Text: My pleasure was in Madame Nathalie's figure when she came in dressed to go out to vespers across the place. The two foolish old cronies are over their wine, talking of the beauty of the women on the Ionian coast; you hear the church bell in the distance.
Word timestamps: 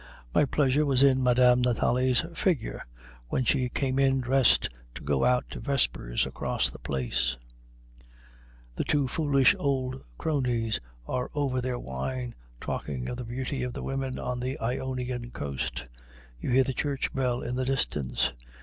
My 0.33 0.45
pleasure 0.45 0.83
was 0.83 1.03
in 1.03 1.21
Madame 1.21 1.61
Nathalie's 1.61 2.25
figure 2.33 2.81
when 3.27 3.45
she 3.45 3.69
came 3.69 3.99
in 3.99 4.19
dressed 4.19 4.67
to 4.95 5.03
go 5.03 5.23
out 5.25 5.45
to 5.51 5.59
vespers 5.59 6.25
across 6.25 6.71
the 6.71 6.79
place. 6.79 7.37
The 8.77 8.83
two 8.83 9.07
foolish 9.07 9.55
old 9.59 10.03
cronies 10.17 10.79
are 11.07 11.29
over 11.35 11.61
their 11.61 11.77
wine, 11.77 12.33
talking 12.59 13.09
of 13.09 13.17
the 13.17 13.23
beauty 13.25 13.61
of 13.61 13.73
the 13.73 13.83
women 13.83 14.17
on 14.17 14.39
the 14.39 14.59
Ionian 14.59 15.29
coast; 15.29 15.85
you 16.39 16.49
hear 16.49 16.63
the 16.63 16.73
church 16.73 17.13
bell 17.13 17.43
in 17.43 17.55
the 17.55 17.63
distance. 17.65 18.33